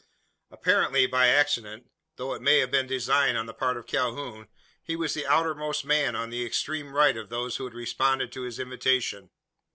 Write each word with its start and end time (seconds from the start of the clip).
Apparently 0.49 1.05
by 1.05 1.27
accident 1.27 1.91
though 2.15 2.33
it 2.33 2.41
may 2.41 2.57
have 2.57 2.71
been 2.71 2.87
design 2.87 3.35
on 3.35 3.45
the 3.45 3.53
part 3.53 3.77
of 3.77 3.85
Calhoun 3.85 4.47
he 4.81 4.95
was 4.95 5.13
the 5.13 5.27
outermost 5.27 5.85
man 5.85 6.15
on 6.15 6.31
the 6.31 6.43
extreme 6.43 6.91
right 6.95 7.15
of 7.15 7.29
those 7.29 7.57
who 7.57 7.65
had 7.65 7.75
responded 7.75 8.31
to 8.31 8.41
his 8.41 8.57
invitation. 8.57 9.29